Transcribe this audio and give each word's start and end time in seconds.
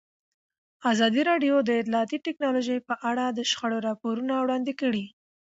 ازادي 0.91 1.21
راډیو 1.29 1.55
د 1.63 1.69
اطلاعاتی 1.81 2.17
تکنالوژي 2.27 2.77
په 2.87 2.95
اړه 3.09 3.25
د 3.29 3.39
شخړو 3.49 3.77
راپورونه 3.87 4.33
وړاندې 4.37 4.73
کړي. 4.81 5.05